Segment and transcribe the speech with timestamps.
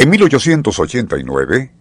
[0.00, 1.72] En 1889,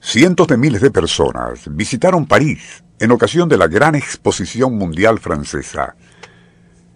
[0.00, 5.94] cientos de miles de personas visitaron París en ocasión de la gran exposición mundial francesa.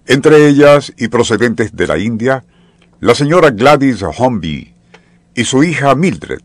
[0.07, 2.43] Entre ellas y procedentes de la India,
[3.01, 4.73] la señora Gladys Hornby
[5.35, 6.41] y su hija Mildred,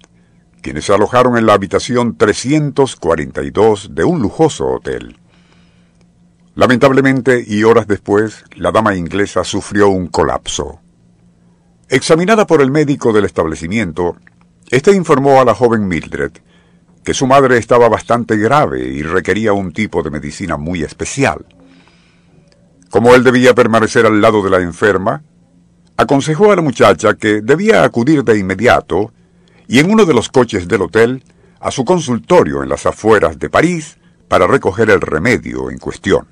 [0.61, 5.15] quienes se alojaron en la habitación 342 de un lujoso hotel.
[6.55, 10.81] Lamentablemente, y horas después, la dama inglesa sufrió un colapso.
[11.93, 14.15] Examinada por el médico del establecimiento,
[14.69, 16.31] éste informó a la joven Mildred
[17.03, 21.45] que su madre estaba bastante grave y requería un tipo de medicina muy especial.
[22.89, 25.21] Como él debía permanecer al lado de la enferma,
[25.97, 29.11] aconsejó a la muchacha que debía acudir de inmediato
[29.67, 31.25] y en uno de los coches del hotel
[31.59, 33.97] a su consultorio en las afueras de París
[34.29, 36.25] para recoger el remedio en cuestión.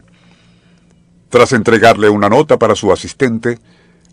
[1.27, 3.59] Tras entregarle una nota para su asistente,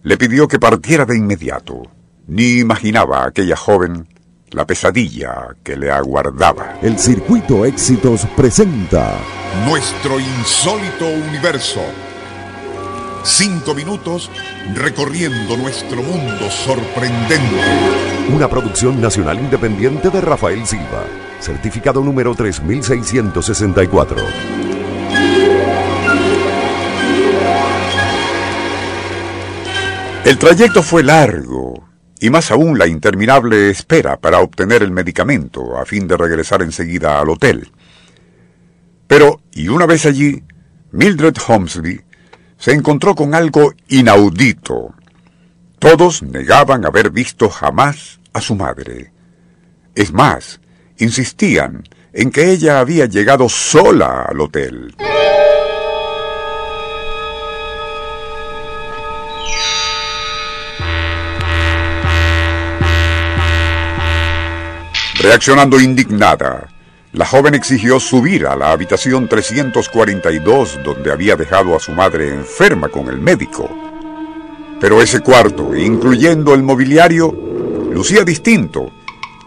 [0.03, 1.83] le pidió que partiera de inmediato.
[2.27, 4.09] Ni imaginaba a aquella joven
[4.51, 6.79] la pesadilla que le aguardaba.
[6.83, 9.19] El Circuito Éxitos presenta
[9.67, 11.83] Nuestro insólito universo.
[13.23, 14.31] Cinco minutos
[14.75, 17.61] recorriendo nuestro mundo sorprendente.
[18.33, 21.05] Una producción nacional independiente de Rafael Silva.
[21.41, 24.17] Certificado número 3664.
[30.27, 31.89] El trayecto fue largo,
[32.19, 37.21] y más aún la interminable espera para obtener el medicamento a fin de regresar enseguida
[37.21, 37.71] al hotel.
[39.07, 40.43] Pero, y una vez allí,
[40.91, 42.01] Mildred Holmesby
[42.59, 44.97] se encontró con algo inaudito.
[45.79, 49.13] Todos negaban haber visto jamás a su madre.
[49.95, 50.61] Es más,
[50.99, 54.93] insistían en que ella había llegado sola al hotel.
[65.27, 66.69] Reaccionando indignada,
[67.13, 72.89] la joven exigió subir a la habitación 342 donde había dejado a su madre enferma
[72.89, 73.69] con el médico.
[74.81, 77.33] Pero ese cuarto, incluyendo el mobiliario,
[77.91, 78.93] lucía distinto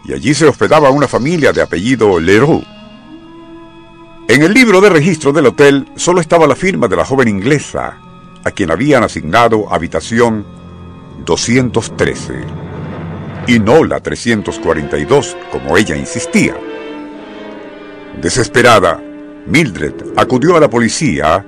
[0.03, 2.61] y allí se hospedaba una familia de apellido Leroux.
[4.27, 7.97] En el libro de registro del hotel solo estaba la firma de la joven inglesa,
[8.43, 10.45] a quien habían asignado habitación
[11.23, 12.68] 213
[13.49, 16.55] y no la 342, como ella insistía.
[18.21, 19.01] Desesperada,
[19.47, 21.43] Mildred acudió a la policía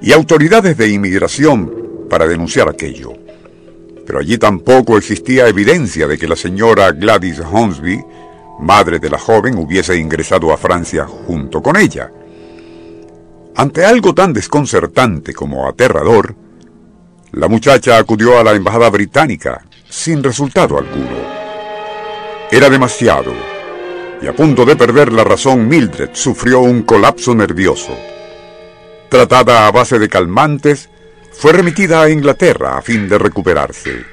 [0.00, 3.12] y autoridades de inmigración para denunciar aquello.
[4.06, 8.02] Pero allí tampoco existía evidencia de que la señora Gladys Hornsby,
[8.60, 12.10] madre de la joven, hubiese ingresado a Francia junto con ella.
[13.56, 16.34] Ante algo tan desconcertante como aterrador,
[17.32, 21.21] la muchacha acudió a la embajada británica sin resultado alguno.
[22.52, 23.32] Era demasiado,
[24.20, 27.96] y a punto de perder la razón, Mildred sufrió un colapso nervioso.
[29.08, 30.90] Tratada a base de calmantes,
[31.32, 34.04] fue remitida a Inglaterra a fin de recuperarse.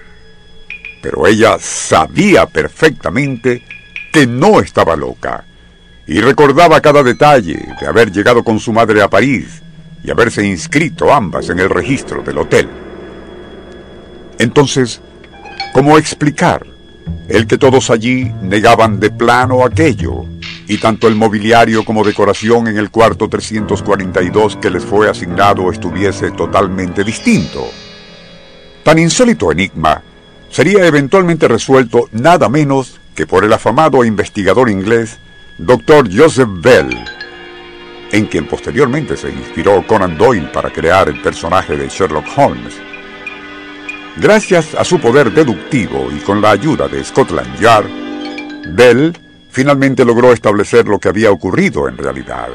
[1.02, 3.66] Pero ella sabía perfectamente
[4.10, 5.44] que no estaba loca,
[6.08, 9.62] y recordaba cada detalle de haber llegado con su madre a París
[10.02, 12.70] y haberse inscrito ambas en el registro del hotel.
[14.38, 15.02] Entonces,
[15.74, 16.79] ¿cómo explicar
[17.28, 20.26] el que todos allí negaban de plano aquello,
[20.68, 26.32] y tanto el mobiliario como decoración en el cuarto 342 que les fue asignado estuviese
[26.32, 27.68] totalmente distinto.
[28.84, 30.02] Tan insólito enigma
[30.50, 35.18] sería eventualmente resuelto nada menos que por el afamado investigador inglés
[35.58, 36.10] Dr.
[36.16, 36.98] Joseph Bell,
[38.12, 42.89] en quien posteriormente se inspiró Conan Doyle para crear el personaje de Sherlock Holmes.
[44.22, 47.88] Gracias a su poder deductivo y con la ayuda de Scotland Yard,
[48.74, 49.18] Bell
[49.50, 52.50] finalmente logró establecer lo que había ocurrido en realidad.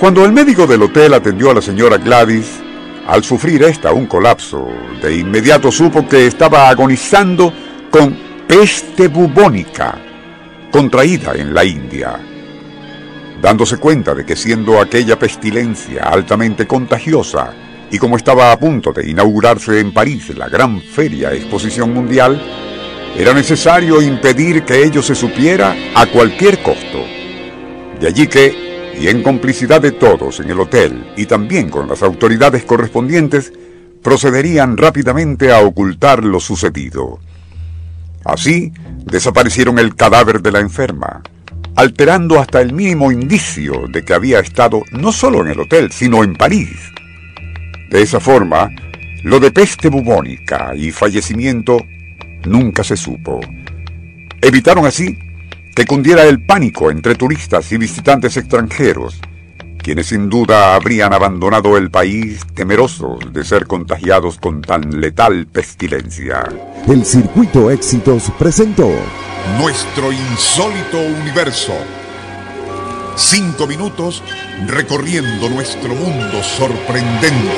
[0.00, 2.58] Cuando el médico del hotel atendió a la señora Gladys,
[3.06, 4.66] al sufrir esta un colapso,
[5.00, 7.52] de inmediato supo que estaba agonizando
[7.88, 9.96] con peste bubónica,
[10.72, 12.18] contraída en la India.
[13.40, 17.54] Dándose cuenta de que siendo aquella pestilencia altamente contagiosa,
[17.90, 22.40] y como estaba a punto de inaugurarse en París la gran feria exposición mundial,
[23.16, 27.04] era necesario impedir que ello se supiera a cualquier costo.
[28.00, 32.02] De allí que, y en complicidad de todos en el hotel y también con las
[32.02, 33.52] autoridades correspondientes,
[34.02, 37.20] procederían rápidamente a ocultar lo sucedido.
[38.24, 38.72] Así,
[39.04, 41.22] desaparecieron el cadáver de la enferma,
[41.76, 46.24] alterando hasta el mínimo indicio de que había estado no solo en el hotel, sino
[46.24, 46.92] en París
[47.90, 48.70] de esa forma,
[49.22, 51.78] lo de peste bubónica y fallecimiento
[52.44, 53.40] nunca se supo,
[54.46, 55.18] Evitaron así
[55.74, 59.20] que cundiera el pánico entre turistas y visitantes extranjeros,
[59.78, 66.44] quienes sin duda habrían abandonado el país temerosos de ser contagiados con tan letal pestilencia.
[66.88, 68.88] El Circuito Éxitos presentó
[69.58, 71.74] Nuestro insólito universo.
[73.16, 74.22] Cinco minutos
[74.66, 77.50] recorriendo nuestro mundo sorprendente.